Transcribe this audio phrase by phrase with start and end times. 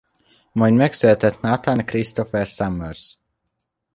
[0.51, 3.17] Majd megszületett Nathan Christopher Summers.